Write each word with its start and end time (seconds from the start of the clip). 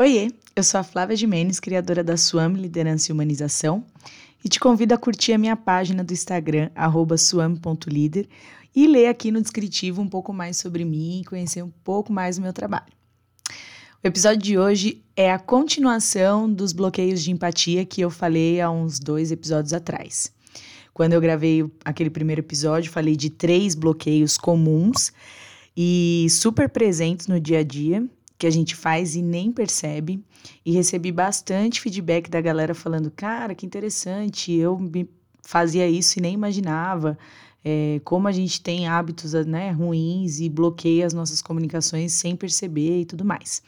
Oiê, 0.00 0.30
eu 0.54 0.62
sou 0.62 0.78
a 0.78 0.84
Flávia 0.84 1.16
Jimenez, 1.16 1.58
criadora 1.58 2.04
da 2.04 2.16
Swam 2.16 2.52
Liderança 2.52 3.10
e 3.10 3.12
Humanização, 3.12 3.84
e 4.44 4.48
te 4.48 4.60
convido 4.60 4.94
a 4.94 4.96
curtir 4.96 5.32
a 5.32 5.38
minha 5.38 5.56
página 5.56 6.04
do 6.04 6.12
Instagram, 6.12 6.70
swam.leader, 7.16 8.28
e 8.76 8.86
ler 8.86 9.08
aqui 9.08 9.32
no 9.32 9.42
descritivo 9.42 10.00
um 10.00 10.08
pouco 10.08 10.32
mais 10.32 10.56
sobre 10.56 10.84
mim 10.84 11.20
e 11.20 11.24
conhecer 11.24 11.64
um 11.64 11.72
pouco 11.82 12.12
mais 12.12 12.36
do 12.36 12.42
meu 12.42 12.52
trabalho. 12.52 12.92
O 14.00 14.06
episódio 14.06 14.40
de 14.40 14.56
hoje 14.56 15.02
é 15.16 15.32
a 15.32 15.38
continuação 15.40 16.48
dos 16.48 16.72
bloqueios 16.72 17.20
de 17.20 17.32
empatia 17.32 17.84
que 17.84 18.00
eu 18.00 18.08
falei 18.08 18.60
há 18.60 18.70
uns 18.70 19.00
dois 19.00 19.32
episódios 19.32 19.72
atrás. 19.72 20.32
Quando 20.94 21.14
eu 21.14 21.20
gravei 21.20 21.68
aquele 21.84 22.08
primeiro 22.08 22.40
episódio, 22.40 22.92
falei 22.92 23.16
de 23.16 23.30
três 23.30 23.74
bloqueios 23.74 24.38
comuns 24.38 25.12
e 25.76 26.28
super 26.30 26.68
presentes 26.68 27.26
no 27.26 27.40
dia 27.40 27.58
a 27.58 27.64
dia 27.64 28.08
que 28.38 28.46
a 28.46 28.50
gente 28.50 28.76
faz 28.76 29.16
e 29.16 29.22
nem 29.22 29.50
percebe. 29.50 30.22
E 30.64 30.72
recebi 30.72 31.10
bastante 31.10 31.80
feedback 31.80 32.30
da 32.30 32.40
galera 32.40 32.74
falando: 32.74 33.10
cara, 33.10 33.54
que 33.54 33.66
interessante, 33.66 34.52
eu 34.52 34.78
fazia 35.42 35.88
isso 35.88 36.18
e 36.18 36.22
nem 36.22 36.34
imaginava. 36.34 37.18
É, 37.64 38.00
como 38.04 38.28
a 38.28 38.32
gente 38.32 38.62
tem 38.62 38.86
hábitos 38.86 39.32
né, 39.46 39.72
ruins 39.72 40.38
e 40.38 40.48
bloqueia 40.48 41.04
as 41.04 41.12
nossas 41.12 41.42
comunicações 41.42 42.12
sem 42.12 42.36
perceber 42.36 43.00
e 43.00 43.04
tudo 43.04 43.24
mais. 43.24 43.62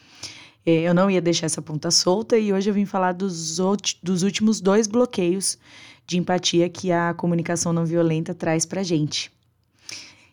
É, 0.65 0.83
eu 0.83 0.95
não 0.95 1.11
ia 1.11 1.21
deixar 1.21 1.47
essa 1.47 1.61
ponta 1.61 1.91
solta 1.91 2.39
e 2.39 2.53
hoje 2.53 2.71
eu 2.71 2.75
vim 2.75 2.87
falar 2.87 3.13
dos, 3.13 3.59
dos 4.03 4.23
últimos 4.23 4.61
dois 4.61 4.87
bloqueios 4.87 5.59
de 6.07 6.19
empatia 6.19 6.69
que 6.69 6.93
a 6.93 7.15
comunicação 7.15 7.73
não 7.73 7.85
violenta 7.85 8.35
traz 8.35 8.65
pra 8.65 8.83
gente. 8.83 9.33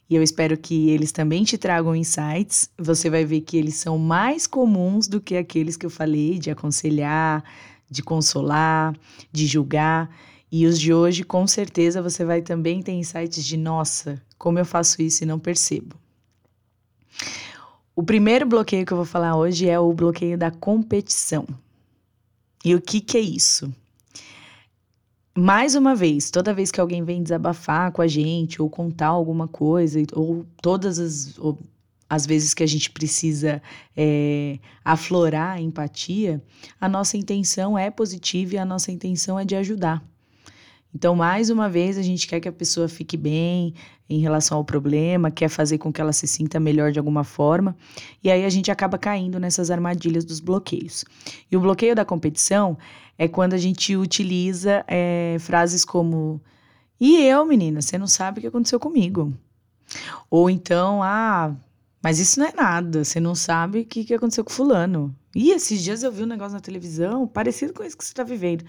E 0.09 0.15
eu 0.15 0.23
espero 0.23 0.57
que 0.57 0.89
eles 0.89 1.11
também 1.11 1.43
te 1.43 1.57
tragam 1.57 1.95
insights. 1.95 2.69
Você 2.77 3.09
vai 3.09 3.25
ver 3.25 3.41
que 3.41 3.57
eles 3.57 3.75
são 3.75 3.97
mais 3.97 4.47
comuns 4.47 5.07
do 5.07 5.19
que 5.19 5.35
aqueles 5.35 5.75
que 5.75 5.85
eu 5.85 5.89
falei 5.89 6.39
de 6.39 6.49
aconselhar, 6.49 7.43
de 7.89 8.01
consolar, 8.01 8.95
de 9.31 9.45
julgar. 9.45 10.09
E 10.49 10.65
os 10.65 10.79
de 10.79 10.93
hoje, 10.93 11.23
com 11.23 11.45
certeza, 11.45 12.01
você 12.01 12.23
vai 12.23 12.41
também 12.41 12.81
ter 12.81 12.93
insights 12.93 13.43
de 13.43 13.57
nossa, 13.57 14.21
como 14.37 14.59
eu 14.59 14.65
faço 14.65 15.01
isso 15.01 15.23
e 15.23 15.27
não 15.27 15.37
percebo. 15.37 15.95
O 17.93 18.03
primeiro 18.03 18.45
bloqueio 18.45 18.85
que 18.85 18.93
eu 18.93 18.97
vou 18.97 19.05
falar 19.05 19.35
hoje 19.35 19.67
é 19.67 19.77
o 19.77 19.91
bloqueio 19.91 20.37
da 20.37 20.51
competição. 20.51 21.45
E 22.63 22.73
o 22.75 22.81
que, 22.81 23.01
que 23.01 23.17
é 23.17 23.21
isso? 23.21 23.73
Mais 25.37 25.75
uma 25.75 25.95
vez, 25.95 26.31
toda 26.31 26.53
vez 26.53 26.71
que 26.71 26.81
alguém 26.81 27.03
vem 27.03 27.21
desabafar 27.21 27.91
com 27.91 28.01
a 28.01 28.07
gente 28.07 28.59
ou 28.59 28.67
contar 28.67 29.09
alguma 29.09 29.47
coisa, 29.47 30.01
ou 30.13 30.47
todas 30.61 30.97
as, 30.97 31.37
ou, 31.37 31.59
as 32.09 32.25
vezes 32.25 32.55
que 32.55 32.63
a 32.63 32.67
gente 32.67 32.89
precisa 32.89 33.61
é, 33.95 34.57
aflorar 34.83 35.57
a 35.57 35.61
empatia, 35.61 36.41
a 36.81 36.89
nossa 36.89 37.17
intenção 37.17 37.77
é 37.77 37.91
positiva 37.91 38.55
e 38.55 38.57
a 38.57 38.65
nossa 38.65 38.91
intenção 38.91 39.37
é 39.37 39.45
de 39.45 39.55
ajudar. 39.55 40.03
Então, 40.93 41.15
mais 41.15 41.49
uma 41.49 41.69
vez, 41.69 41.97
a 41.97 42.01
gente 42.01 42.27
quer 42.27 42.39
que 42.39 42.47
a 42.47 42.51
pessoa 42.51 42.87
fique 42.87 43.15
bem 43.15 43.73
em 44.09 44.19
relação 44.19 44.57
ao 44.57 44.63
problema, 44.63 45.29
quer 45.29 45.49
fazer 45.49 45.77
com 45.77 45.91
que 45.91 45.99
ela 45.99 46.13
se 46.13 46.27
sinta 46.27 46.59
melhor 46.59 46.91
de 46.91 46.99
alguma 46.99 47.23
forma, 47.23 47.75
e 48.23 48.31
aí 48.31 48.45
a 48.45 48.49
gente 48.49 48.71
acaba 48.71 48.97
caindo 48.97 49.39
nessas 49.39 49.69
armadilhas 49.69 50.23
dos 50.23 50.39
bloqueios. 50.39 51.03
E 51.51 51.57
o 51.57 51.59
bloqueio 51.59 51.93
da 51.93 52.05
competição 52.05 52.77
é 53.17 53.27
quando 53.27 53.53
a 53.53 53.57
gente 53.57 53.95
utiliza 53.95 54.83
é, 54.87 55.37
frases 55.39 55.83
como: 55.83 56.41
E 56.99 57.17
eu, 57.23 57.45
menina, 57.45 57.81
você 57.81 57.97
não 57.97 58.07
sabe 58.07 58.39
o 58.39 58.41
que 58.41 58.47
aconteceu 58.47 58.79
comigo. 58.79 59.33
Ou 60.29 60.49
então, 60.49 61.01
ah, 61.03 61.55
mas 62.03 62.19
isso 62.19 62.39
não 62.39 62.47
é 62.47 62.53
nada, 62.53 63.03
você 63.03 63.19
não 63.19 63.35
sabe 63.35 63.81
o 63.81 63.85
que, 63.85 64.13
aconteceu 64.13 64.43
com 64.43 64.51
Fulano. 64.51 65.15
E 65.35 65.51
esses 65.51 65.83
dias 65.83 66.03
eu 66.03 66.11
vi 66.11 66.23
um 66.23 66.27
negócio 66.27 66.53
na 66.53 66.59
televisão 66.59 67.27
parecido 67.27 67.73
com 67.73 67.83
isso 67.83 67.97
que 67.97 68.03
você 68.03 68.11
está 68.11 68.23
vivendo. 68.23 68.63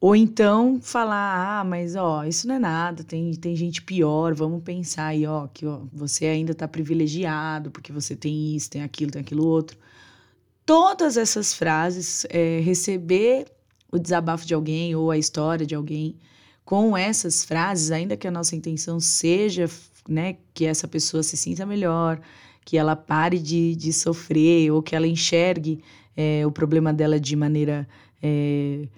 Ou 0.00 0.14
então 0.14 0.78
falar, 0.80 1.60
ah, 1.60 1.64
mas 1.64 1.96
ó, 1.96 2.24
isso 2.24 2.46
não 2.46 2.56
é 2.56 2.58
nada, 2.58 3.02
tem, 3.02 3.32
tem 3.34 3.56
gente 3.56 3.80
pior, 3.80 4.34
vamos 4.34 4.62
pensar 4.62 5.06
aí, 5.06 5.26
ó, 5.26 5.46
que 5.46 5.64
ó, 5.66 5.80
você 5.92 6.26
ainda 6.26 6.52
está 6.52 6.68
privilegiado, 6.68 7.70
porque 7.70 7.92
você 7.92 8.14
tem 8.14 8.54
isso, 8.54 8.70
tem 8.70 8.82
aquilo, 8.82 9.10
tem 9.10 9.22
aquilo 9.22 9.46
outro. 9.46 9.78
Todas 10.66 11.16
essas 11.16 11.54
frases, 11.54 12.26
é, 12.28 12.60
receber 12.60 13.46
o 13.90 13.98
desabafo 13.98 14.44
de 14.44 14.52
alguém 14.52 14.94
ou 14.94 15.10
a 15.10 15.16
história 15.16 15.64
de 15.64 15.74
alguém 15.74 16.16
com 16.64 16.96
essas 16.96 17.44
frases, 17.44 17.90
ainda 17.90 18.16
que 18.16 18.26
a 18.26 18.30
nossa 18.30 18.56
intenção 18.56 19.00
seja 19.00 19.70
né, 20.08 20.36
que 20.52 20.66
essa 20.66 20.86
pessoa 20.86 21.22
se 21.22 21.36
sinta 21.36 21.64
melhor, 21.64 22.20
que 22.64 22.76
ela 22.76 22.96
pare 22.96 23.38
de, 23.38 23.76
de 23.76 23.92
sofrer 23.92 24.70
ou 24.72 24.82
que 24.82 24.94
ela 24.94 25.06
enxergue 25.06 25.80
é, 26.16 26.44
o 26.46 26.50
problema 26.50 26.92
dela 26.92 27.20
de 27.20 27.36
maneira 27.36 27.88
é, 28.22 28.88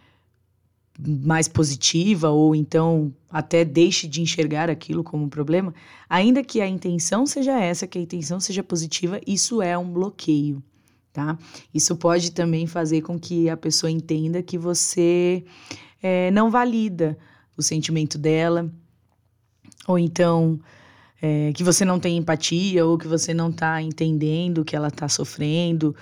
mais 0.98 1.46
positiva 1.46 2.30
ou 2.30 2.54
então 2.54 3.14
até 3.30 3.64
deixe 3.64 4.08
de 4.08 4.20
enxergar 4.20 4.68
aquilo 4.68 5.04
como 5.04 5.24
um 5.24 5.28
problema, 5.28 5.72
ainda 6.08 6.42
que 6.42 6.60
a 6.60 6.66
intenção 6.66 7.26
seja 7.26 7.60
essa, 7.60 7.86
que 7.86 7.98
a 7.98 8.02
intenção 8.02 8.40
seja 8.40 8.62
positiva, 8.62 9.20
isso 9.26 9.62
é 9.62 9.78
um 9.78 9.88
bloqueio 9.90 10.62
tá? 11.18 11.36
Isso 11.74 11.96
pode 11.96 12.30
também 12.30 12.66
fazer 12.66 13.02
com 13.02 13.18
que 13.18 13.50
a 13.50 13.56
pessoa 13.56 13.90
entenda 13.90 14.40
que 14.40 14.56
você 14.56 15.44
é, 16.00 16.30
não 16.30 16.48
valida 16.48 17.18
o 17.56 17.62
sentimento 17.62 18.16
dela, 18.16 18.70
ou 19.86 19.98
então 19.98 20.60
é, 21.20 21.52
que 21.52 21.64
você 21.64 21.84
não 21.84 21.98
tem 21.98 22.16
empatia, 22.16 22.86
ou 22.86 22.96
que 22.96 23.08
você 23.08 23.34
não 23.34 23.50
está 23.50 23.82
entendendo 23.82 24.58
o 24.58 24.64
que 24.64 24.76
ela 24.76 24.88
está 24.88 25.08
sofrendo, 25.08 25.94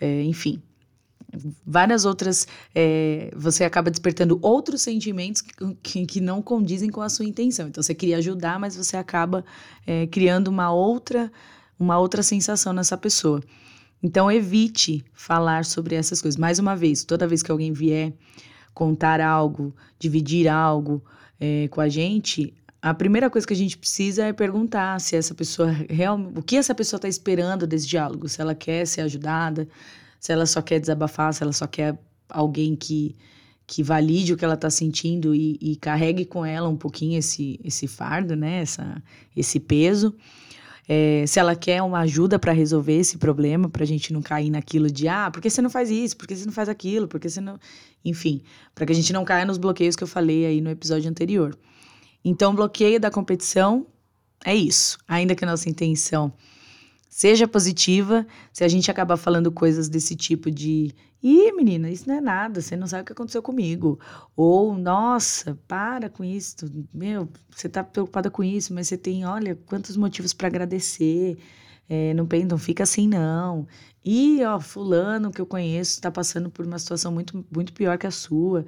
é, 0.00 0.22
enfim. 0.22 0.62
Várias 1.66 2.04
outras. 2.04 2.46
É, 2.74 3.32
você 3.34 3.64
acaba 3.64 3.90
despertando 3.90 4.38
outros 4.42 4.82
sentimentos 4.82 5.42
que, 5.82 6.06
que 6.06 6.20
não 6.20 6.42
condizem 6.42 6.90
com 6.90 7.00
a 7.00 7.08
sua 7.08 7.24
intenção. 7.24 7.68
Então, 7.68 7.82
você 7.82 7.94
queria 7.94 8.18
ajudar, 8.18 8.58
mas 8.58 8.76
você 8.76 8.96
acaba 8.96 9.44
é, 9.86 10.06
criando 10.06 10.48
uma 10.48 10.72
outra, 10.72 11.32
uma 11.78 11.98
outra 11.98 12.22
sensação 12.22 12.72
nessa 12.72 12.96
pessoa. 12.96 13.42
Então, 14.02 14.30
evite 14.30 15.04
falar 15.14 15.64
sobre 15.64 15.94
essas 15.94 16.20
coisas. 16.20 16.38
Mais 16.38 16.58
uma 16.58 16.76
vez, 16.76 17.04
toda 17.04 17.26
vez 17.26 17.42
que 17.42 17.50
alguém 17.50 17.72
vier 17.72 18.12
contar 18.74 19.20
algo, 19.20 19.74
dividir 19.98 20.48
algo 20.48 21.02
é, 21.38 21.68
com 21.68 21.80
a 21.80 21.88
gente, 21.88 22.54
a 22.82 22.92
primeira 22.92 23.30
coisa 23.30 23.46
que 23.46 23.54
a 23.54 23.56
gente 23.56 23.78
precisa 23.78 24.24
é 24.24 24.32
perguntar 24.32 25.00
se 25.00 25.14
essa 25.14 25.32
pessoa 25.34 25.70
realmente. 25.88 26.36
O 26.36 26.42
que 26.42 26.56
essa 26.56 26.74
pessoa 26.74 26.98
está 26.98 27.06
esperando 27.06 27.64
desse 27.64 27.86
diálogo? 27.86 28.28
Se 28.28 28.40
ela 28.40 28.56
quer 28.56 28.84
ser 28.86 29.02
ajudada, 29.02 29.68
se 30.22 30.32
ela 30.32 30.46
só 30.46 30.62
quer 30.62 30.78
desabafar, 30.78 31.34
se 31.34 31.42
ela 31.42 31.52
só 31.52 31.66
quer 31.66 31.98
alguém 32.28 32.76
que, 32.76 33.16
que 33.66 33.82
valide 33.82 34.32
o 34.32 34.36
que 34.36 34.44
ela 34.44 34.54
está 34.54 34.70
sentindo 34.70 35.34
e, 35.34 35.58
e, 35.60 35.74
carregue 35.74 36.24
com 36.24 36.46
ela 36.46 36.68
um 36.68 36.76
pouquinho 36.76 37.18
esse, 37.18 37.58
esse 37.64 37.88
fardo, 37.88 38.36
né? 38.36 38.62
Essa, 38.62 39.02
esse 39.36 39.58
peso 39.58 40.14
é, 40.88 41.24
se 41.26 41.40
ela 41.40 41.56
quer 41.56 41.82
uma 41.82 42.00
ajuda 42.00 42.38
para 42.38 42.52
resolver 42.52 42.94
esse 42.94 43.18
problema, 43.18 43.68
para 43.68 43.82
a 43.82 43.86
gente 43.86 44.12
não 44.12 44.20
cair 44.22 44.50
naquilo 44.50 44.90
de, 44.90 45.08
ah, 45.08 45.30
por 45.30 45.40
que 45.40 45.50
você 45.50 45.62
não 45.62 45.70
faz 45.70 45.90
isso? 45.90 46.16
Por 46.16 46.28
que 46.28 46.36
você 46.36 46.44
não 46.44 46.52
faz 46.52 46.68
aquilo? 46.68 47.08
Por 47.08 47.18
que 47.20 47.28
você 47.28 47.40
não. 47.40 47.58
Enfim, 48.04 48.42
para 48.74 48.86
que 48.86 48.92
a 48.92 48.94
gente 48.94 49.12
não 49.12 49.24
caia 49.24 49.44
nos 49.44 49.58
bloqueios 49.58 49.96
que 49.96 50.04
eu 50.04 50.08
falei 50.08 50.46
aí 50.46 50.60
no 50.60 50.70
episódio 50.70 51.08
anterior. 51.10 51.58
Então, 52.24 52.54
bloqueio 52.54 53.00
da 53.00 53.10
competição 53.10 53.86
é 54.44 54.54
isso. 54.54 54.98
Ainda 55.08 55.34
que 55.34 55.44
a 55.44 55.48
nossa 55.48 55.68
intenção 55.68 56.32
seja 57.12 57.46
positiva, 57.46 58.26
se 58.50 58.64
a 58.64 58.68
gente 58.68 58.90
acabar 58.90 59.18
falando 59.18 59.52
coisas 59.52 59.86
desse 59.86 60.16
tipo 60.16 60.50
de 60.50 60.94
Ih, 61.22 61.52
menina, 61.52 61.90
isso 61.90 62.08
não 62.08 62.16
é 62.16 62.20
nada, 62.20 62.60
você 62.60 62.74
não 62.74 62.86
sabe 62.86 63.02
o 63.02 63.04
que 63.04 63.12
aconteceu 63.12 63.42
comigo. 63.42 64.00
Ou, 64.34 64.76
nossa, 64.76 65.56
para 65.68 66.08
com 66.08 66.24
isso. 66.24 66.68
Meu, 66.92 67.28
você 67.48 67.68
tá 67.68 67.84
preocupada 67.84 68.28
com 68.28 68.42
isso, 68.42 68.74
mas 68.74 68.88
você 68.88 68.96
tem, 68.96 69.24
olha, 69.24 69.54
quantos 69.66 69.96
motivos 69.96 70.32
para 70.32 70.48
agradecer. 70.48 71.38
É, 71.88 72.12
não, 72.14 72.26
não 72.48 72.58
fica 72.58 72.82
assim, 72.82 73.06
não. 73.06 73.68
E, 74.04 74.42
ó, 74.44 74.58
fulano 74.58 75.30
que 75.30 75.40
eu 75.40 75.46
conheço 75.46 75.92
está 75.92 76.10
passando 76.10 76.50
por 76.50 76.66
uma 76.66 76.78
situação 76.78 77.12
muito, 77.12 77.44
muito 77.54 77.72
pior 77.72 77.96
que 77.98 78.06
a 78.06 78.10
sua. 78.10 78.64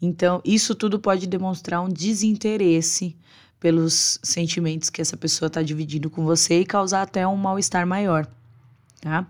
Então, 0.00 0.40
isso 0.44 0.74
tudo 0.74 0.98
pode 1.00 1.26
demonstrar 1.26 1.82
um 1.84 1.88
desinteresse 1.88 3.16
pelos 3.60 4.18
sentimentos 4.22 4.90
que 4.90 5.00
essa 5.00 5.16
pessoa 5.16 5.48
está 5.48 5.62
dividindo 5.62 6.08
com 6.08 6.24
você 6.24 6.60
e 6.60 6.64
causar 6.64 7.02
até 7.02 7.26
um 7.26 7.36
mal-estar 7.36 7.86
maior, 7.86 8.26
tá? 9.00 9.26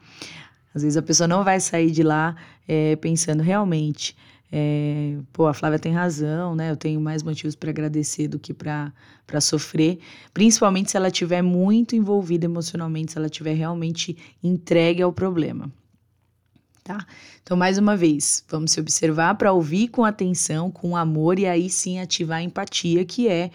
Às 0.75 0.83
vezes 0.83 0.97
a 0.97 1.03
pessoa 1.03 1.27
não 1.27 1.43
vai 1.43 1.61
sair 1.61 1.91
de 1.91 2.03
lá 2.03 2.37
é, 2.67 2.95
pensando 2.97 3.43
realmente, 3.43 4.15
é, 4.51 5.17
pô, 5.33 5.47
a 5.47 5.55
Flávia 5.55 5.79
tem 5.79 5.93
razão, 5.93 6.55
né? 6.55 6.71
Eu 6.71 6.77
tenho 6.77 7.01
mais 7.01 7.23
motivos 7.23 7.55
para 7.55 7.71
agradecer 7.71 8.29
do 8.29 8.39
que 8.39 8.55
para 8.55 8.93
sofrer, 9.41 9.99
principalmente 10.33 10.91
se 10.91 10.97
ela 10.97 11.09
estiver 11.09 11.43
muito 11.43 11.95
envolvida 11.95 12.47
emocionalmente, 12.47 13.13
se 13.13 13.19
ela 13.19 13.27
estiver 13.27 13.55
realmente 13.55 14.17
entregue 14.43 15.03
ao 15.03 15.13
problema. 15.13 15.71
Tá? 16.83 17.07
Então, 17.43 17.55
mais 17.55 17.77
uma 17.77 17.95
vez, 17.95 18.43
vamos 18.49 18.73
se 18.73 18.81
observar 18.81 19.35
para 19.35 19.53
ouvir 19.53 19.89
com 19.89 20.07
atenção, 20.07 20.71
com 20.71 20.97
amor 20.97 21.39
e 21.39 21.47
aí 21.47 21.69
sim 21.69 22.01
ativar 22.01 22.39
a 22.39 22.43
empatia, 22.43 23.05
que 23.05 23.29
é 23.29 23.51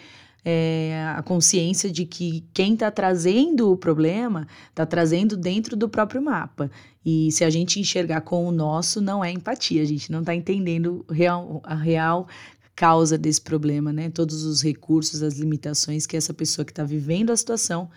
é, 0.46 1.14
a 1.16 1.24
consciência 1.24 1.90
de 1.90 2.06
que 2.06 2.44
quem 2.54 2.74
está 2.74 2.92
trazendo 2.92 3.72
o 3.72 3.78
problema 3.78 4.48
está 4.70 4.86
trazendo 4.86 5.38
dentro 5.38 5.76
do 5.76 5.88
próprio 5.88 6.22
mapa. 6.22 6.70
E 7.06 7.32
se 7.32 7.44
a 7.44 7.50
gente 7.50 7.80
enxergar 7.80 8.22
com 8.22 8.46
o 8.46 8.52
nosso, 8.52 9.02
não 9.02 9.24
é 9.24 9.32
empatia, 9.32 9.82
a 9.82 9.86
gente 9.86 10.12
não 10.12 10.20
está 10.20 10.36
entendendo 10.36 11.06
real, 11.10 11.62
a 11.64 11.76
real 11.76 12.28
causa 12.76 13.18
desse 13.18 13.42
problema, 13.42 13.94
né? 13.94 14.10
Todos 14.10 14.44
os 14.44 14.62
recursos, 14.62 15.22
as 15.22 15.38
limitações 15.38 16.06
que 16.06 16.18
essa 16.18 16.34
pessoa 16.34 16.66
que 16.66 16.72
está 16.72 16.84
vivendo 16.84 17.32
a 17.32 17.38
situação 17.38 17.90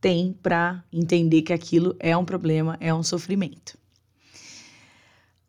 tem 0.00 0.32
para 0.42 0.82
entender 0.92 1.42
que 1.42 1.52
aquilo 1.52 1.94
é 1.98 2.16
um 2.16 2.24
problema, 2.24 2.76
é 2.80 2.94
um 2.94 3.02
sofrimento. 3.02 3.78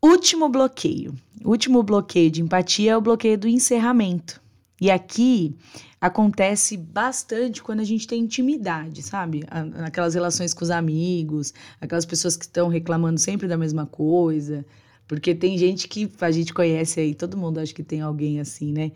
Último 0.01 0.49
bloqueio. 0.49 1.15
Último 1.45 1.83
bloqueio 1.83 2.31
de 2.31 2.41
empatia 2.41 2.93
é 2.93 2.97
o 2.97 3.01
bloqueio 3.01 3.37
do 3.37 3.47
encerramento. 3.47 4.41
E 4.81 4.89
aqui 4.89 5.55
acontece 6.01 6.75
bastante 6.75 7.61
quando 7.61 7.81
a 7.81 7.83
gente 7.83 8.07
tem 8.07 8.23
intimidade, 8.23 9.03
sabe? 9.03 9.43
Aquelas 9.85 10.15
relações 10.15 10.55
com 10.55 10.63
os 10.63 10.71
amigos, 10.71 11.53
aquelas 11.79 12.05
pessoas 12.05 12.35
que 12.35 12.45
estão 12.45 12.67
reclamando 12.67 13.19
sempre 13.19 13.47
da 13.47 13.55
mesma 13.55 13.85
coisa. 13.85 14.65
Porque 15.07 15.35
tem 15.35 15.55
gente 15.55 15.87
que 15.87 16.11
a 16.19 16.31
gente 16.31 16.51
conhece 16.51 16.99
aí, 16.99 17.13
todo 17.13 17.37
mundo 17.37 17.59
acha 17.59 17.73
que 17.73 17.83
tem 17.83 18.01
alguém 18.01 18.39
assim, 18.39 18.73
né? 18.73 18.91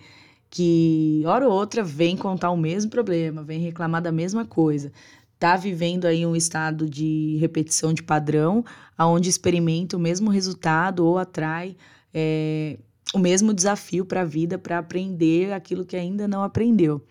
Que 0.50 1.22
hora 1.28 1.48
ou 1.48 1.54
outra 1.54 1.84
vem 1.84 2.18
contar 2.18 2.50
o 2.50 2.58
mesmo 2.58 2.90
problema, 2.90 3.44
vem 3.44 3.60
reclamar 3.60 4.02
da 4.02 4.12
mesma 4.12 4.44
coisa 4.44 4.92
está 5.36 5.58
vivendo 5.58 6.06
aí 6.06 6.26
um 6.26 6.36
estado 6.36 6.90
de 6.90 7.38
repetição 7.40 7.94
de 7.94 8.02
padrão, 8.02 8.64
aonde 8.98 9.30
experimenta 9.30 9.98
o 9.98 10.00
mesmo 10.00 10.32
resultado 10.32 11.06
ou 11.06 11.18
atrai 11.18 11.76
é, 12.14 12.78
o 13.14 13.20
mesmo 13.20 13.54
desafio 13.54 14.06
para 14.06 14.22
a 14.22 14.26
vida 14.26 14.58
para 14.58 14.80
aprender 14.80 15.54
aquilo 15.54 15.86
que 15.86 15.96
ainda 15.96 16.28
não 16.28 16.44
aprendeu. 16.44 17.06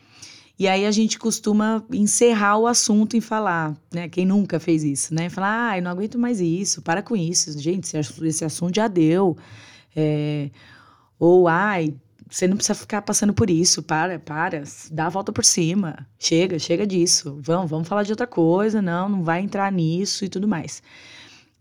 E 0.59 0.69
aí 0.69 0.87
a 0.87 0.91
gente 0.91 1.19
costuma 1.19 1.85
encerrar 1.93 2.59
o 2.59 2.67
assunto 2.67 3.17
e 3.17 3.21
falar, 3.21 3.77
né? 3.93 4.09
Quem 4.09 4.25
nunca 4.25 4.61
fez 4.61 4.85
isso, 4.85 5.13
né? 5.13 5.29
Falar, 5.29 5.71
ah, 5.71 5.79
eu 5.79 5.83
não 5.83 5.91
aguento 5.91 6.17
mais 6.17 6.41
isso, 6.41 6.81
para 6.81 7.03
com 7.03 7.17
isso, 7.17 7.59
gente, 7.59 7.91
esse 7.97 8.45
assunto 8.45 8.77
já 8.77 8.87
deu. 8.87 9.37
É, 9.97 10.51
ou, 11.19 11.49
ai, 11.49 11.95
você 12.31 12.49
não 12.49 12.57
precisa 12.57 12.75
ficar 12.75 13.03
passando 13.03 13.33
por 13.33 13.49
isso. 13.49 13.83
Para, 13.83 14.19
para. 14.19 14.63
Dá 14.91 15.07
a 15.07 15.09
volta 15.09 15.33
por 15.33 15.45
cima. 15.45 16.07
Chega, 16.19 16.59
chega 16.59 16.87
disso. 16.87 17.39
Vamos, 17.41 17.71
vamos 17.71 17.89
falar 17.89 18.03
de 18.03 18.13
outra 18.13 18.27
coisa. 18.27 18.83
Não, 18.83 19.09
não 19.09 19.23
vai 19.23 19.41
entrar 19.41 19.71
nisso 19.71 20.25
e 20.25 20.29
tudo 20.29 20.49
mais. 20.49 20.83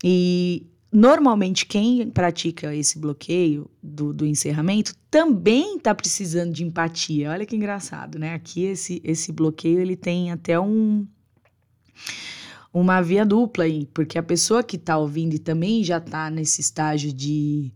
E 0.02 0.66
normalmente 0.94 1.66
quem 1.66 2.08
pratica 2.08 2.72
esse 2.72 3.00
bloqueio 3.00 3.68
do, 3.82 4.12
do 4.12 4.24
encerramento 4.24 4.94
também 5.10 5.76
está 5.76 5.92
precisando 5.92 6.52
de 6.52 6.62
empatia. 6.62 7.32
Olha 7.32 7.44
que 7.44 7.56
engraçado, 7.56 8.16
né? 8.16 8.32
Aqui 8.32 8.62
esse, 8.62 9.02
esse 9.02 9.32
bloqueio 9.32 9.80
ele 9.80 9.96
tem 9.96 10.30
até 10.30 10.58
um 10.58 11.04
uma 12.72 13.00
via 13.00 13.24
dupla 13.24 13.64
aí, 13.64 13.86
porque 13.94 14.18
a 14.18 14.22
pessoa 14.22 14.62
que 14.62 14.76
está 14.76 14.96
ouvindo 14.96 15.34
e 15.34 15.38
também 15.38 15.82
já 15.82 15.98
está 15.98 16.30
nesse 16.30 16.60
estágio 16.60 17.12
de 17.12 17.72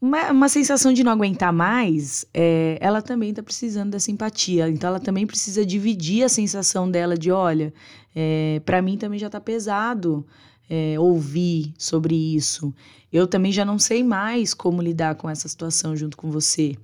uma, 0.00 0.30
uma 0.30 0.48
sensação 0.48 0.92
de 0.92 1.04
não 1.04 1.12
aguentar 1.12 1.52
mais, 1.52 2.24
é, 2.32 2.78
ela 2.80 3.02
também 3.02 3.30
está 3.30 3.42
precisando 3.42 3.90
da 3.90 3.98
simpatia. 3.98 4.68
Então, 4.70 4.88
ela 4.88 5.00
também 5.00 5.26
precisa 5.26 5.64
dividir 5.64 6.24
a 6.24 6.30
sensação 6.30 6.90
dela 6.90 7.16
de: 7.16 7.30
olha, 7.30 7.72
é, 8.14 8.60
para 8.64 8.80
mim 8.80 8.96
também 8.96 9.18
já 9.18 9.26
está 9.26 9.40
pesado 9.40 10.26
é, 10.70 10.98
ouvir 10.98 11.74
sobre 11.76 12.14
isso. 12.14 12.72
Eu 13.12 13.26
também 13.26 13.52
já 13.52 13.64
não 13.64 13.78
sei 13.78 14.02
mais 14.02 14.54
como 14.54 14.80
lidar 14.80 15.16
com 15.16 15.28
essa 15.28 15.46
situação 15.48 15.94
junto 15.94 16.16
com 16.16 16.30
você. 16.30 16.76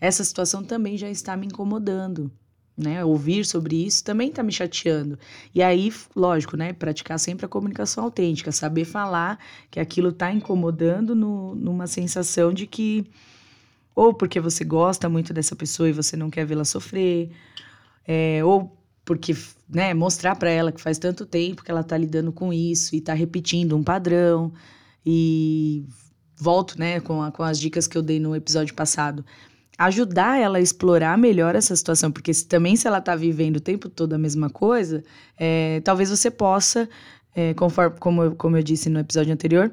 Essa 0.00 0.24
situação 0.24 0.64
também 0.64 0.98
já 0.98 1.08
está 1.08 1.36
me 1.36 1.46
incomodando 1.46 2.32
né? 2.76 3.04
Ouvir 3.04 3.44
sobre 3.44 3.86
isso 3.86 4.02
também 4.02 4.28
está 4.28 4.42
me 4.42 4.52
chateando. 4.52 5.18
E 5.54 5.62
aí, 5.62 5.92
lógico, 6.14 6.56
né? 6.56 6.72
Praticar 6.72 7.18
sempre 7.18 7.46
a 7.46 7.48
comunicação 7.48 8.04
autêntica, 8.04 8.50
saber 8.50 8.84
falar 8.84 9.38
que 9.70 9.78
aquilo 9.78 10.08
está 10.08 10.32
incomodando 10.32 11.14
no, 11.14 11.54
numa 11.54 11.86
sensação 11.86 12.52
de 12.52 12.66
que 12.66 13.06
ou 13.94 14.12
porque 14.12 14.40
você 14.40 14.64
gosta 14.64 15.08
muito 15.08 15.32
dessa 15.32 15.54
pessoa 15.54 15.88
e 15.88 15.92
você 15.92 16.16
não 16.16 16.28
quer 16.28 16.44
vê-la 16.44 16.64
sofrer, 16.64 17.30
é, 18.06 18.44
ou 18.44 18.76
porque, 19.04 19.36
né, 19.68 19.92
mostrar 19.94 20.36
para 20.36 20.50
ela 20.50 20.72
que 20.72 20.80
faz 20.80 20.98
tanto 20.98 21.26
tempo 21.26 21.62
que 21.62 21.70
ela 21.70 21.80
está 21.80 21.96
lidando 21.96 22.32
com 22.32 22.52
isso 22.52 22.94
e 22.94 22.98
está 22.98 23.14
repetindo 23.14 23.76
um 23.76 23.82
padrão 23.82 24.52
e 25.04 25.84
volto, 26.36 26.78
né, 26.78 27.00
com, 27.00 27.22
a, 27.22 27.30
com 27.30 27.42
as 27.42 27.58
dicas 27.58 27.86
que 27.86 27.96
eu 27.96 28.02
dei 28.02 28.18
no 28.18 28.34
episódio 28.34 28.74
passado 28.74 29.24
ajudar 29.78 30.40
ela 30.40 30.58
a 30.58 30.60
explorar 30.60 31.18
melhor 31.18 31.54
essa 31.54 31.74
situação, 31.74 32.10
porque 32.10 32.32
se, 32.32 32.46
também 32.46 32.76
se 32.76 32.86
ela 32.86 32.98
está 32.98 33.14
vivendo 33.16 33.56
o 33.56 33.60
tempo 33.60 33.88
todo 33.88 34.12
a 34.12 34.18
mesma 34.18 34.48
coisa, 34.48 35.02
é, 35.36 35.80
talvez 35.80 36.10
você 36.10 36.30
possa, 36.30 36.88
é, 37.34 37.54
conforme, 37.54 37.96
como, 37.98 38.34
como 38.36 38.56
eu 38.56 38.62
disse 38.62 38.88
no 38.88 39.00
episódio 39.00 39.32
anterior, 39.32 39.72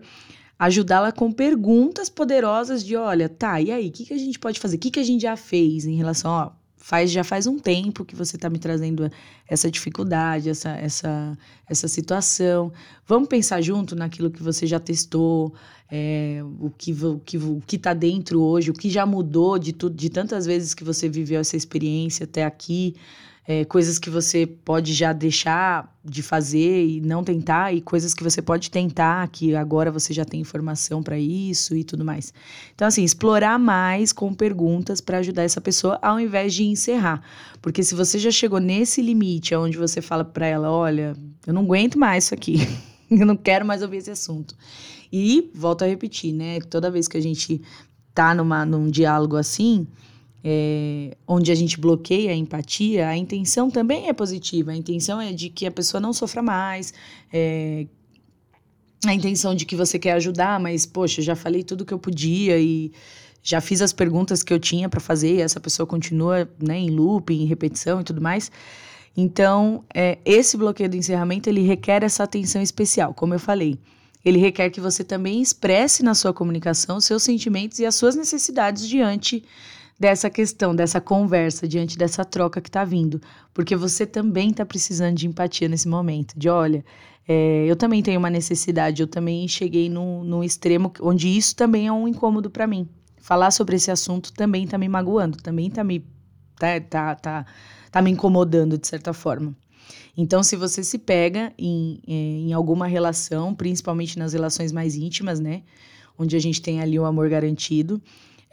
ajudá-la 0.58 1.12
com 1.12 1.32
perguntas 1.32 2.10
poderosas 2.10 2.84
de, 2.84 2.96
olha, 2.96 3.30
tá, 3.30 3.62
e 3.62 3.72
aí, 3.72 3.90
o 3.90 3.92
que, 3.92 4.06
que 4.06 4.14
a 4.14 4.18
gente 4.18 4.40
pode 4.40 4.60
fazer? 4.60 4.78
O 4.78 4.80
que, 4.80 4.92
que 4.92 5.00
a 5.00 5.04
gente 5.04 5.22
já 5.22 5.36
fez 5.36 5.86
em 5.86 5.96
relação, 5.96 6.32
ó, 6.32 6.52
faz 6.82 7.12
já 7.12 7.24
faz 7.24 7.46
um 7.46 7.60
tempo 7.60 8.04
que 8.04 8.16
você 8.16 8.36
está 8.36 8.50
me 8.50 8.58
trazendo 8.58 9.10
essa 9.48 9.70
dificuldade, 9.70 10.50
essa, 10.50 10.72
essa, 10.72 11.38
essa 11.70 11.88
situação. 11.88 12.74
Vamos 13.08 13.30
pensar 13.30 13.62
junto 13.62 13.96
naquilo 13.96 14.32
que 14.32 14.42
você 14.42 14.66
já 14.66 14.80
testou, 14.80 15.54
é, 15.90 16.42
o 16.60 16.72
que 16.72 16.92
o 16.92 17.20
que 17.20 17.38
o 17.38 17.62
que 17.68 17.76
está 17.76 17.94
dentro 17.94 18.42
hoje, 18.42 18.72
o 18.72 18.74
que 18.74 18.90
já 18.90 19.06
mudou 19.06 19.60
de 19.60 19.74
tudo, 19.74 19.96
de 19.96 20.10
tantas 20.10 20.46
vezes 20.46 20.74
que 20.74 20.84
você 20.84 21.08
viveu 21.08 21.40
essa 21.40 21.56
experiência 21.56 22.24
até 22.24 22.44
aqui 22.44 22.96
é, 23.48 23.66
coisas 23.66 23.98
que 23.98 24.10
você 24.10 24.46
pode 24.46 24.94
já 24.94 25.12
deixar 25.14 25.92
de 26.06 26.22
fazer 26.22 26.86
e 26.86 27.02
não 27.02 27.24
tentar, 27.24 27.74
e 27.74 27.82
coisas 27.82 28.14
que 28.14 28.24
você 28.24 28.42
pode 28.42 28.70
tentar, 28.70 29.28
que 29.30 29.56
agora 29.56 29.92
você 29.92 30.14
já 30.14 30.24
tem 30.24 30.40
informação 30.40 31.02
para 31.02 31.18
isso 31.18 31.76
e 31.76 31.84
tudo 31.84 32.06
mais. 32.06 32.34
Então, 32.74 32.88
assim, 32.88 33.04
explorar 33.04 33.58
mais 33.58 34.14
com 34.14 34.34
perguntas 34.34 35.02
para 35.02 35.18
ajudar 35.18 35.44
essa 35.44 35.60
pessoa 35.60 35.98
ao 36.02 36.20
invés 36.20 36.54
de 36.54 36.64
encerrar. 36.64 37.22
Porque 37.62 37.84
se 37.84 37.96
você 37.96 38.20
já 38.20 38.32
chegou 38.32 38.60
nesse 38.60 39.02
limite 39.02 39.56
onde 39.56 39.78
você 39.78 40.02
fala 40.02 40.24
para 40.24 40.46
ela: 40.46 40.70
olha, 40.72 41.16
eu 41.46 41.54
não 41.54 41.64
aguento 41.64 41.98
mais 41.98 42.26
isso 42.26 42.34
aqui, 42.34 42.58
eu 43.10 43.26
não 43.26 43.36
quero 43.36 43.66
mais 43.66 43.82
ouvir 43.82 43.98
esse 43.98 44.12
assunto. 44.12 44.56
E 45.12 45.52
volto 45.54 45.84
a 45.84 45.88
repetir, 45.88 46.32
né? 46.32 46.60
Toda 46.62 46.92
vez 46.92 47.08
que 47.08 47.18
a 47.18 47.22
gente 47.22 47.62
tá 48.14 48.36
numa, 48.36 48.66
num 48.66 48.90
diálogo 48.90 49.36
assim 49.36 49.88
é, 50.44 51.16
onde 51.28 51.52
a 51.52 51.56
gente 51.56 51.80
bloqueia 51.80 52.32
a 52.32 52.36
empatia, 52.36 53.08
a 53.08 53.16
intenção 53.16 53.70
também 53.70 54.08
é 54.10 54.14
positiva. 54.14 54.72
A 54.72 54.76
intenção 54.76 55.22
é 55.22 55.32
de 55.32 55.50
que 55.50 55.66
a 55.66 55.72
pessoa 55.72 56.02
não 56.02 56.14
sofra 56.14 56.42
mais, 56.42 56.94
é, 57.32 57.86
a 59.06 59.14
intenção 59.14 59.56
de 59.56 59.66
que 59.66 59.76
você 59.76 59.98
quer 59.98 60.14
ajudar, 60.14 60.60
mas, 60.60 60.86
poxa, 60.86 61.22
já 61.22 61.36
falei 61.36 61.64
tudo 61.64 61.86
que 61.86 61.94
eu 61.94 62.00
podia 62.00 62.60
e 62.60 62.92
já 63.42 63.60
fiz 63.60 63.82
as 63.82 63.92
perguntas 63.92 64.44
que 64.44 64.54
eu 64.54 64.60
tinha 64.60 64.88
para 64.88 65.00
fazer, 65.00 65.38
e 65.38 65.42
essa 65.42 65.60
pessoa 65.60 65.88
continua 65.88 66.48
né, 66.62 66.78
em 66.78 66.90
loop, 66.92 67.34
em 67.34 67.46
repetição 67.46 68.02
e 68.02 68.04
tudo 68.04 68.22
mais. 68.22 68.52
Então, 69.18 69.84
é, 69.94 70.20
esse 70.24 70.56
bloqueio 70.56 70.90
do 70.90 70.96
encerramento, 70.96 71.50
ele 71.50 71.62
requer 71.62 72.04
essa 72.04 72.24
atenção 72.24 72.62
especial, 72.62 73.14
como 73.14 73.34
eu 73.34 73.40
falei. 73.40 73.80
Ele 74.24 74.38
requer 74.38 74.70
que 74.70 74.80
você 74.80 75.04
também 75.04 75.42
expresse 75.42 76.04
na 76.04 76.14
sua 76.14 76.32
comunicação 76.32 77.02
seus 77.02 77.24
sentimentos 77.24 77.80
e 77.80 77.86
as 77.86 77.96
suas 77.96 78.16
necessidades 78.16 78.88
diante 78.88 79.44
dessa 80.02 80.32
questão, 80.32 80.76
dessa 80.76 81.00
conversa, 81.00 81.68
diante 81.68 81.96
dessa 81.96 82.26
troca 82.26 82.60
que 82.60 82.70
está 82.70 82.84
vindo. 82.84 83.22
Porque 83.54 83.76
você 83.76 84.04
também 84.04 84.50
está 84.50 84.66
precisando 84.66 85.16
de 85.16 85.28
empatia 85.28 85.70
nesse 85.70 85.88
momento. 85.88 86.34
De 86.36 86.50
olha, 86.50 86.84
é, 87.28 87.66
eu 87.68 87.76
também 87.76 88.02
tenho 88.02 88.18
uma 88.18 88.30
necessidade, 88.30 89.04
eu 89.04 89.08
também 89.08 89.48
cheguei 89.48 89.90
num, 89.90 90.24
num 90.24 90.44
extremo 90.44 90.92
onde 91.02 91.28
isso 91.28 91.56
também 91.56 91.86
é 91.86 91.92
um 91.92 92.08
incômodo 92.08 92.50
para 92.50 92.66
mim. 92.66 92.90
Falar 93.20 93.52
sobre 93.52 93.76
esse 93.76 93.92
assunto 93.92 94.34
também 94.34 94.64
está 94.64 94.76
me 94.76 94.90
magoando, 94.90 95.38
também 95.38 95.68
está 95.68 95.84
me, 95.84 96.04
tá, 96.58 96.82
tá, 96.82 97.14
tá, 97.14 97.46
tá 97.92 98.02
me 98.02 98.10
incomodando 98.10 98.80
de 98.80 98.88
certa 98.88 99.14
forma. 99.14 99.56
Então, 100.18 100.42
se 100.42 100.56
você 100.56 100.84
se 100.84 100.98
pega 100.98 101.54
em, 101.60 102.02
é, 102.08 102.12
em 102.12 102.54
alguma 102.54 102.88
relação, 102.88 103.54
principalmente 103.54 104.18
nas 104.18 104.34
relações 104.34 104.72
mais 104.72 104.96
íntimas, 104.96 105.40
né? 105.40 105.62
Onde 106.18 106.36
a 106.36 106.40
gente 106.40 106.60
tem 106.60 106.82
ali 106.82 107.00
o 107.00 107.06
amor 107.06 107.30
garantido, 107.30 108.02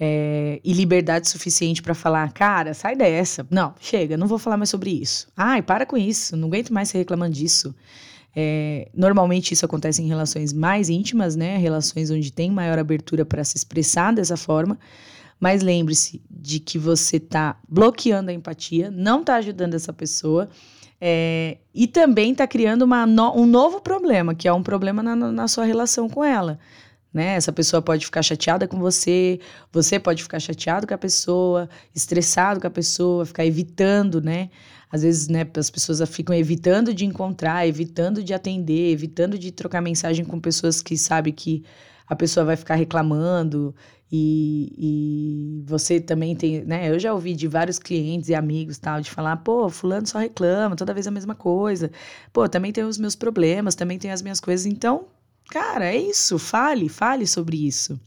é, 0.01 0.61
e 0.63 0.73
liberdade 0.73 1.29
suficiente 1.29 1.83
para 1.83 1.95
falar, 1.95 2.33
cara, 2.33 2.73
sai 2.73 2.95
dessa. 2.95 3.47
Não, 3.51 3.75
chega, 3.81 4.17
não 4.17 4.27
vou 4.27 4.39
falar 4.39 4.57
mais 4.57 4.71
sobre 4.71 4.91
isso. 4.91 5.29
Ai, 5.37 5.61
para 5.61 5.85
com 5.85 5.97
isso, 5.97 6.37
não 6.37 6.49
aguento 6.49 6.73
mais 6.73 6.89
ser 6.89 6.99
reclamando 6.99 7.35
disso. 7.35 7.75
É, 8.37 8.89
normalmente 8.95 9.53
isso 9.53 9.65
acontece 9.65 10.01
em 10.01 10.07
relações 10.07 10.53
mais 10.53 10.89
íntimas, 10.89 11.35
né? 11.35 11.57
Relações 11.57 12.11
onde 12.11 12.31
tem 12.31 12.51
maior 12.51 12.79
abertura 12.79 13.25
para 13.25 13.43
se 13.43 13.57
expressar 13.57 14.15
dessa 14.15 14.37
forma. 14.37 14.79
Mas 15.41 15.63
lembre-se 15.63 16.21
de 16.31 16.61
que 16.61 16.79
você 16.79 17.17
está 17.17 17.57
bloqueando 17.69 18.31
a 18.31 18.35
empatia, 18.35 18.91
não 18.91 19.21
está 19.21 19.37
ajudando 19.37 19.75
essa 19.75 19.93
pessoa. 19.93 20.49
É, 21.01 21.59
e 21.73 21.87
também 21.87 22.33
está 22.33 22.47
criando 22.47 22.83
uma 22.83 23.05
um 23.05 23.47
novo 23.47 23.81
problema, 23.81 24.35
que 24.35 24.49
é 24.49 24.53
um 24.53 24.63
problema 24.63 25.01
na, 25.01 25.15
na 25.15 25.49
sua 25.49 25.65
relação 25.65 26.09
com 26.09 26.25
ela 26.25 26.59
né? 27.13 27.35
Essa 27.35 27.53
pessoa 27.53 27.81
pode 27.81 28.05
ficar 28.05 28.23
chateada 28.23 28.69
com 28.69 28.79
você, 28.79 29.41
você 29.73 29.99
pode 29.99 30.23
ficar 30.23 30.39
chateado 30.41 30.87
com 30.87 30.95
a 30.95 30.99
pessoa, 30.99 31.69
estressado 31.95 32.61
com 32.61 32.67
a 32.67 32.71
pessoa, 32.71 33.25
ficar 33.25 33.47
evitando, 33.47 34.21
né? 34.21 34.51
Às 34.91 35.03
vezes, 35.03 35.29
né, 35.29 35.47
as 35.57 35.69
pessoas 35.69 36.01
ficam 36.09 36.35
evitando 36.35 36.95
de 36.95 37.05
encontrar, 37.05 37.67
evitando 37.67 38.23
de 38.23 38.33
atender, 38.33 38.91
evitando 38.91 39.39
de 39.39 39.53
trocar 39.53 39.83
mensagem 39.83 40.25
com 40.25 40.41
pessoas 40.41 40.81
que 40.81 40.97
sabe 40.97 41.31
que 41.31 41.63
a 42.07 42.17
pessoa 42.17 42.47
vai 42.47 42.57
ficar 42.57 42.75
reclamando 42.75 43.75
e, 44.11 44.73
e 44.79 45.63
você 45.67 46.01
também 46.01 46.35
tem, 46.35 46.65
né? 46.65 46.89
Eu 46.89 46.99
já 46.99 47.13
ouvi 47.13 47.35
de 47.35 47.47
vários 47.47 47.79
clientes 47.79 48.31
e 48.31 48.35
amigos 48.35 48.79
tal 48.79 49.01
de 49.03 49.11
falar, 49.11 49.37
pô, 49.37 49.69
fulano 49.69 50.07
só 50.07 50.19
reclama, 50.19 50.75
toda 50.75 50.95
vez 50.95 51.07
a 51.07 51.11
mesma 51.11 51.35
coisa. 51.35 51.91
Pô, 52.33 52.49
também 52.49 52.73
tem 52.73 52.85
os 52.85 52.97
meus 52.97 53.15
problemas, 53.15 53.75
também 53.75 53.99
tem 53.99 54.11
as 54.11 54.23
minhas 54.23 54.41
coisas. 54.41 54.65
Então, 54.65 55.07
cara, 55.51 55.87
é 55.87 55.97
isso. 55.97 56.39
Fale, 56.39 56.89
fale 56.89 57.27
sobre 57.27 57.67
isso, 57.67 58.01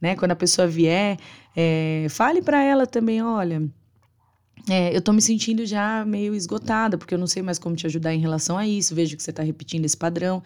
né? 0.00 0.16
Quando 0.16 0.32
a 0.32 0.36
pessoa 0.36 0.66
vier, 0.66 1.18
é, 1.56 2.06
fale 2.10 2.42
para 2.42 2.62
ela 2.62 2.86
também, 2.86 3.22
olha. 3.22 3.62
É, 4.68 4.94
eu 4.94 5.00
tô 5.00 5.12
me 5.12 5.22
sentindo 5.22 5.64
já 5.64 6.04
meio 6.04 6.34
esgotada, 6.34 6.98
porque 6.98 7.14
eu 7.14 7.18
não 7.18 7.26
sei 7.26 7.42
mais 7.42 7.58
como 7.58 7.74
te 7.74 7.86
ajudar 7.86 8.14
em 8.14 8.20
relação 8.20 8.58
a 8.58 8.66
isso. 8.66 8.94
Vejo 8.94 9.16
que 9.16 9.22
você 9.22 9.32
tá 9.32 9.42
repetindo 9.42 9.84
esse 9.84 9.96
padrão. 9.96 10.42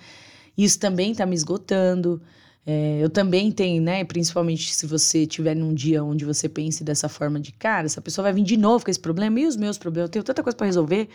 Isso 0.56 0.78
também 0.78 1.14
tá 1.14 1.26
me 1.26 1.34
esgotando. 1.34 2.22
É, 2.64 2.98
eu 3.02 3.10
também 3.10 3.50
tenho, 3.50 3.82
né? 3.82 4.04
Principalmente 4.04 4.72
se 4.72 4.86
você 4.86 5.26
tiver 5.26 5.56
num 5.56 5.74
dia 5.74 6.04
onde 6.04 6.24
você 6.24 6.48
pense 6.48 6.84
dessa 6.84 7.08
forma 7.08 7.40
de, 7.40 7.50
cara, 7.52 7.86
essa 7.86 8.00
pessoa 8.00 8.24
vai 8.24 8.32
vir 8.32 8.44
de 8.44 8.56
novo 8.56 8.84
com 8.84 8.90
esse 8.90 9.00
problema 9.00 9.40
e 9.40 9.46
os 9.46 9.56
meus 9.56 9.76
problemas, 9.76 10.08
eu 10.08 10.12
tenho 10.12 10.24
tanta 10.24 10.42
coisa 10.42 10.56
para 10.56 10.66
resolver. 10.66 11.08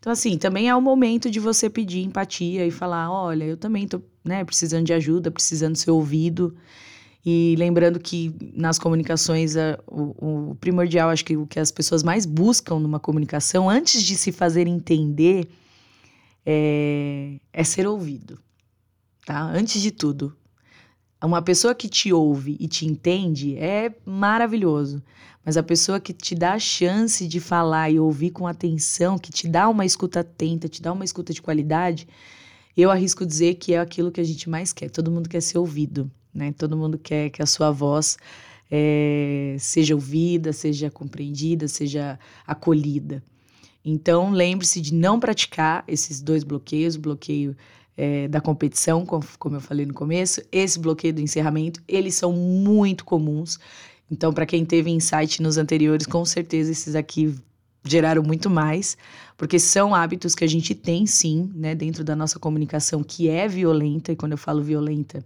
Então, 0.00 0.10
assim, 0.10 0.38
também 0.38 0.68
é 0.68 0.74
o 0.74 0.80
momento 0.80 1.30
de 1.30 1.38
você 1.38 1.68
pedir 1.68 2.02
empatia 2.02 2.66
e 2.66 2.70
falar: 2.70 3.12
olha, 3.12 3.44
eu 3.44 3.56
também 3.56 3.86
tô, 3.86 4.00
né, 4.24 4.42
precisando 4.44 4.86
de 4.86 4.94
ajuda, 4.94 5.30
precisando 5.30 5.76
ser 5.76 5.90
ouvido. 5.90 6.56
E 7.24 7.54
lembrando 7.58 8.00
que 8.00 8.34
nas 8.54 8.78
comunicações, 8.78 9.54
a, 9.54 9.78
o, 9.86 10.50
o 10.50 10.54
primordial, 10.54 11.10
acho 11.10 11.22
que 11.22 11.36
o 11.36 11.46
que 11.46 11.60
as 11.60 11.70
pessoas 11.70 12.02
mais 12.02 12.24
buscam 12.24 12.78
numa 12.78 12.98
comunicação, 12.98 13.68
antes 13.68 14.02
de 14.02 14.16
se 14.16 14.32
fazer 14.32 14.66
entender, 14.66 15.46
é, 16.46 17.38
é 17.52 17.62
ser 17.62 17.86
ouvido. 17.86 18.38
Tá? 19.26 19.42
Antes 19.42 19.82
de 19.82 19.90
tudo, 19.90 20.34
uma 21.26 21.42
pessoa 21.42 21.74
que 21.74 21.88
te 21.88 22.12
ouve 22.12 22.56
e 22.58 22.66
te 22.66 22.86
entende 22.86 23.56
é 23.56 23.92
maravilhoso. 24.06 25.02
Mas 25.44 25.56
a 25.56 25.62
pessoa 25.62 26.00
que 26.00 26.12
te 26.12 26.34
dá 26.34 26.52
a 26.52 26.58
chance 26.58 27.26
de 27.26 27.40
falar 27.40 27.90
e 27.90 27.98
ouvir 27.98 28.30
com 28.30 28.46
atenção, 28.46 29.18
que 29.18 29.30
te 29.30 29.48
dá 29.48 29.68
uma 29.68 29.84
escuta 29.84 30.20
atenta, 30.20 30.68
te 30.68 30.82
dá 30.82 30.92
uma 30.92 31.04
escuta 31.04 31.32
de 31.32 31.40
qualidade, 31.40 32.06
eu 32.76 32.90
arrisco 32.90 33.26
dizer 33.26 33.54
que 33.54 33.74
é 33.74 33.80
aquilo 33.80 34.10
que 34.10 34.20
a 34.20 34.24
gente 34.24 34.48
mais 34.48 34.72
quer. 34.72 34.90
Todo 34.90 35.10
mundo 35.10 35.28
quer 35.28 35.40
ser 35.40 35.58
ouvido, 35.58 36.10
né? 36.32 36.52
Todo 36.52 36.76
mundo 36.76 36.98
quer 36.98 37.30
que 37.30 37.42
a 37.42 37.46
sua 37.46 37.70
voz 37.70 38.16
é, 38.70 39.56
seja 39.58 39.94
ouvida, 39.94 40.52
seja 40.52 40.90
compreendida, 40.90 41.66
seja 41.68 42.18
acolhida. 42.46 43.22
Então, 43.84 44.30
lembre-se 44.30 44.80
de 44.80 44.92
não 44.94 45.18
praticar 45.18 45.84
esses 45.88 46.20
dois 46.20 46.44
bloqueios, 46.44 46.96
bloqueio 46.96 47.56
é, 48.00 48.26
da 48.28 48.40
competição, 48.40 49.04
como 49.04 49.56
eu 49.56 49.60
falei 49.60 49.84
no 49.84 49.92
começo, 49.92 50.40
esse 50.50 50.78
bloqueio 50.78 51.12
do 51.12 51.20
encerramento, 51.20 51.82
eles 51.86 52.14
são 52.14 52.32
muito 52.32 53.04
comuns. 53.04 53.58
Então, 54.10 54.32
para 54.32 54.46
quem 54.46 54.64
teve 54.64 54.88
insight 54.90 55.42
nos 55.42 55.58
anteriores, 55.58 56.06
com 56.06 56.24
certeza 56.24 56.72
esses 56.72 56.94
aqui 56.94 57.34
geraram 57.84 58.22
muito 58.22 58.48
mais, 58.48 58.96
porque 59.36 59.58
são 59.58 59.94
hábitos 59.94 60.34
que 60.34 60.42
a 60.42 60.48
gente 60.48 60.74
tem 60.74 61.04
sim, 61.04 61.52
né, 61.54 61.74
dentro 61.74 62.02
da 62.02 62.16
nossa 62.16 62.38
comunicação 62.38 63.02
que 63.02 63.28
é 63.28 63.46
violenta, 63.46 64.12
e 64.12 64.16
quando 64.16 64.32
eu 64.32 64.38
falo 64.38 64.62
violenta, 64.62 65.22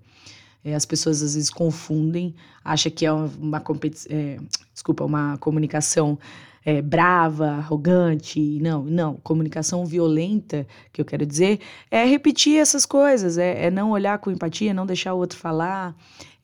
é, 0.65 0.75
as 0.75 0.85
pessoas 0.85 1.23
às 1.23 1.35
vezes 1.35 1.51
confundem, 1.51 2.35
acha 2.65 2.91
que 2.91 3.07
é 3.07 3.13
uma, 3.13 3.63
é, 4.11 4.39
desculpa, 4.73 5.05
uma 5.05 5.39
comunicação 5.39 6.19
é, 6.65 6.81
brava, 6.81 7.49
arrogante. 7.49 8.59
Não, 8.61 8.83
não. 8.83 9.15
Comunicação 9.17 9.85
violenta, 9.85 10.67
que 10.93 11.01
eu 11.01 11.05
quero 11.05 11.27
dizer, 11.27 11.61
é 11.91 12.05
repetir 12.05 12.59
essas 12.59 12.87
coisas, 12.87 13.37
é, 13.39 13.67
é 13.67 13.71
não 13.71 13.91
olhar 13.91 14.19
com 14.19 14.31
empatia, 14.31 14.73
não 14.73 14.87
deixar 14.87 15.15
o 15.15 15.19
outro 15.19 15.39
falar, 15.39 15.95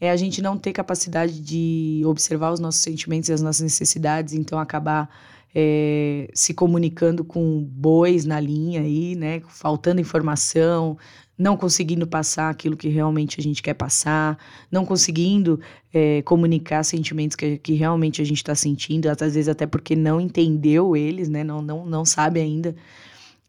é 0.00 0.10
a 0.10 0.16
gente 0.16 0.42
não 0.42 0.58
ter 0.58 0.72
capacidade 0.72 1.40
de 1.40 2.02
observar 2.04 2.52
os 2.52 2.60
nossos 2.60 2.82
sentimentos 2.82 3.28
e 3.28 3.32
as 3.32 3.42
nossas 3.42 3.62
necessidades, 3.62 4.34
então 4.34 4.58
acabar 4.58 5.08
é, 5.54 6.30
se 6.32 6.54
comunicando 6.54 7.24
com 7.24 7.62
bois 7.62 8.24
na 8.24 8.38
linha 8.38 8.80
aí, 8.80 9.16
né? 9.16 9.42
Faltando 9.48 10.00
informação, 10.00 10.96
não 11.36 11.56
conseguindo 11.56 12.06
passar 12.06 12.50
aquilo 12.50 12.76
que 12.76 12.88
realmente 12.88 13.40
a 13.40 13.42
gente 13.42 13.62
quer 13.62 13.74
passar, 13.74 14.38
não 14.70 14.84
conseguindo 14.84 15.58
é, 15.92 16.22
comunicar 16.22 16.84
sentimentos 16.84 17.34
que, 17.34 17.58
que 17.58 17.72
realmente 17.72 18.20
a 18.20 18.24
gente 18.24 18.38
está 18.38 18.54
sentindo, 18.54 19.08
às 19.08 19.18
vezes 19.18 19.48
até 19.48 19.66
porque 19.66 19.96
não 19.96 20.20
entendeu 20.20 20.94
eles, 20.94 21.28
né? 21.28 21.42
Não, 21.42 21.62
não, 21.62 21.86
não 21.86 22.04
sabe 22.04 22.40
ainda 22.40 22.76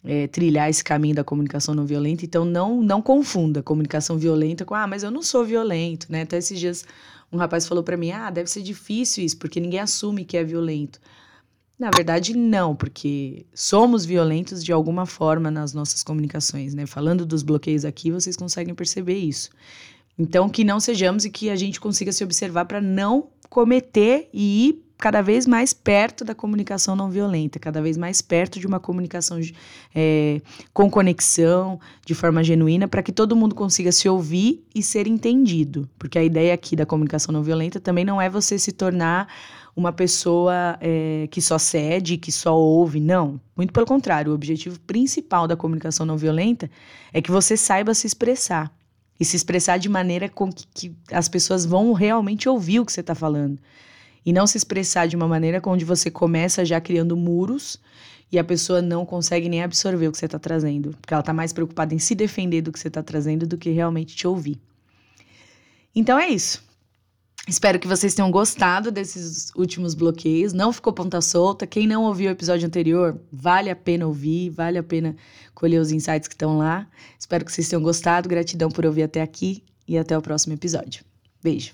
é, 0.04 0.28
trilhar 0.28 0.70
esse 0.70 0.84
caminho 0.84 1.16
da 1.16 1.24
comunicação 1.24 1.76
não 1.76 1.86
violenta. 1.86 2.26
Então, 2.26 2.46
não, 2.46 2.82
não 2.82 3.02
confunda 3.02 3.62
comunicação 3.62 4.18
violenta 4.18 4.66
com, 4.66 4.74
ah, 4.74 4.88
mas 4.88 5.04
eu 5.04 5.12
não 5.12 5.22
sou 5.22 5.46
violento, 5.46 6.08
né? 6.10 6.22
Até 6.24 6.38
esses 6.38 6.60
dias 6.60 6.86
um 7.32 7.38
rapaz 7.38 7.66
falou 7.68 7.84
para 7.84 7.96
mim, 7.96 8.12
ah, 8.12 8.30
deve 8.30 8.50
ser 8.50 8.62
difícil 8.62 9.24
isso, 9.24 9.38
porque 9.38 9.60
ninguém 9.60 9.80
assume 9.80 10.26
que 10.26 10.36
é 10.36 10.44
violento. 10.44 11.00
Na 11.82 11.90
verdade, 11.90 12.38
não, 12.38 12.76
porque 12.76 13.44
somos 13.56 14.06
violentos 14.06 14.64
de 14.64 14.72
alguma 14.72 15.08
forma 15.08 15.50
nas 15.50 15.74
nossas 15.74 16.04
comunicações, 16.04 16.76
né? 16.76 16.86
Falando 16.86 17.26
dos 17.26 17.42
bloqueios 17.42 17.84
aqui, 17.84 18.12
vocês 18.12 18.38
conseguem 18.38 18.76
perceber 18.76 19.18
isso. 19.18 19.50
Então, 20.16 20.48
que 20.48 20.64
não 20.64 20.80
sejamos 20.80 21.26
e 21.26 21.32
que 21.32 21.50
a 21.50 21.56
gente 21.56 21.80
consiga 21.82 22.12
se 22.12 22.24
observar 22.24 22.66
para 22.66 22.80
não 22.80 23.30
cometer 23.50 24.30
e 24.32 24.68
ir 24.68 24.86
cada 24.96 25.24
vez 25.24 25.48
mais 25.48 25.74
perto 25.74 26.24
da 26.24 26.36
comunicação 26.36 26.96
não 26.96 27.10
violenta, 27.10 27.58
cada 27.58 27.82
vez 27.82 27.98
mais 27.98 28.22
perto 28.22 28.60
de 28.60 28.68
uma 28.68 28.80
comunicação 28.80 29.40
é, 29.96 30.40
com 30.72 30.88
conexão, 30.88 31.80
de 32.06 32.14
forma 32.14 32.44
genuína, 32.44 32.88
para 32.88 33.02
que 33.02 33.12
todo 33.12 33.36
mundo 33.36 33.56
consiga 33.56 33.92
se 33.92 34.08
ouvir 34.08 34.64
e 34.76 34.84
ser 34.84 35.08
entendido. 35.08 35.90
Porque 35.98 36.20
a 36.20 36.24
ideia 36.24 36.54
aqui 36.54 36.76
da 36.76 36.86
comunicação 36.86 37.34
não 37.34 37.42
violenta 37.42 37.80
também 37.80 38.06
não 38.06 38.22
é 38.22 38.30
você 38.30 38.60
se 38.60 38.72
tornar 38.72 39.28
uma 39.76 39.92
pessoa 39.92 40.78
é, 40.82 41.28
que 41.32 41.42
só 41.42 41.58
cede, 41.58 42.18
que 42.18 42.32
só 42.32 42.56
ouve. 42.56 43.00
Não. 43.00 43.40
Muito 43.56 43.74
pelo 43.74 43.86
contrário. 43.86 44.32
O 44.32 44.36
objetivo 44.36 44.80
principal 44.82 45.48
da 45.48 45.56
comunicação 45.56 46.06
não 46.06 46.18
violenta 46.18 46.70
é 47.14 47.22
que 47.22 47.32
você 47.32 47.56
saiba 47.56 47.94
se 47.94 48.08
expressar. 48.08 48.72
E 49.20 49.26
se 49.26 49.36
expressar 49.36 49.78
de 49.78 49.88
maneira 49.88 50.28
com 50.28 50.52
que, 50.52 50.66
que 50.74 50.96
as 51.12 51.30
pessoas 51.30 51.66
vão 51.66 51.94
realmente 51.94 52.50
ouvir 52.50 52.80
o 52.80 52.86
que 52.86 52.92
você 52.92 53.02
está 53.02 53.14
falando. 53.14 53.60
E 54.26 54.34
não 54.34 54.48
se 54.48 54.58
expressar 54.58 55.08
de 55.08 55.16
uma 55.16 55.28
maneira 55.28 55.62
onde 55.66 55.86
você 55.86 56.10
começa 56.10 56.66
já 56.66 56.82
criando 56.82 57.16
muros 57.16 57.80
e 58.32 58.40
a 58.40 58.44
pessoa 58.44 58.82
não 58.82 59.06
consegue 59.06 59.50
nem 59.50 59.62
absorver 59.62 60.08
o 60.08 60.12
que 60.12 60.18
você 60.18 60.26
está 60.26 60.40
trazendo. 60.40 60.96
Porque 61.00 61.14
ela 61.14 61.22
está 61.22 61.34
mais 61.34 61.52
preocupada 61.54 61.94
em 61.94 62.00
se 62.00 62.16
defender 62.16 62.62
do 62.62 62.72
que 62.72 62.80
você 62.80 62.88
está 62.88 63.04
trazendo 63.04 63.46
do 63.46 63.58
que 63.58 63.70
realmente 63.70 64.16
te 64.16 64.28
ouvir. 64.28 64.60
Então 65.94 66.18
é 66.18 66.30
isso. 66.30 66.64
Espero 67.48 67.80
que 67.80 67.88
vocês 67.88 68.14
tenham 68.14 68.30
gostado 68.30 68.92
desses 68.92 69.52
últimos 69.56 69.96
bloqueios. 69.96 70.54
Não 70.54 70.72
ficou 70.72 70.94
ponta 70.94 71.20
solta. 71.22 71.66
Quem 71.66 71.88
não 71.88 72.04
ouviu 72.04 72.30
o 72.30 72.32
episódio 72.32 72.68
anterior, 72.68 73.20
vale 73.32 73.70
a 73.70 73.76
pena 73.76 74.06
ouvir, 74.06 74.52
vale 74.52 74.78
a 74.78 74.84
pena 74.84 75.16
colher 75.56 75.80
os 75.80 75.92
insights 75.92 76.28
que 76.28 76.36
estão 76.36 76.58
lá. 76.58 76.88
Espero 77.20 77.44
que 77.44 77.52
vocês 77.52 77.68
tenham 77.68 77.82
gostado. 77.82 78.30
Gratidão 78.30 78.70
por 78.70 78.86
ouvir 78.86 79.04
até 79.04 79.22
aqui 79.22 79.64
e 79.88 79.98
até 79.98 80.16
o 80.16 80.22
próximo 80.22 80.54
episódio. 80.54 81.04
Beijo. 81.44 81.72